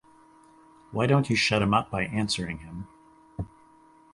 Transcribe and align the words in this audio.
Why 0.89 1.05
don't 1.05 1.29
you 1.29 1.35
shut 1.35 1.61
him 1.61 1.75
up 1.75 1.91
by 1.91 2.05
answering 2.05 2.57
him? 2.57 2.87